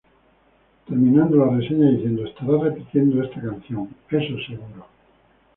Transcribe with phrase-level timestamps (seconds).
[0.87, 4.87] Terminando la reseña diciendo "Estarás repitiendo esta canción, eso es seguro".